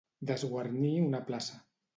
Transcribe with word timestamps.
Desguarnir 0.29 0.95
una 1.05 1.23
plaça. 1.31 1.65